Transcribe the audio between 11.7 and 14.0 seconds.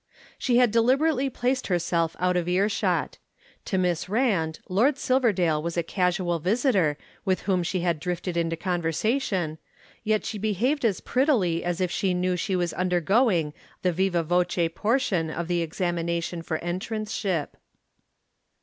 if she knew she was undergoing the